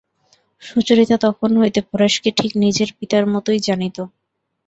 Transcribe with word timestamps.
সুচরিতা 0.61 1.17
তখন 1.25 1.51
হইতে 1.57 1.79
পরেশকে 1.89 2.29
ঠিক 2.37 2.51
নিজের 2.63 2.89
পিতার 2.97 3.23
মতোই 3.33 3.59
জানিত। 3.67 3.97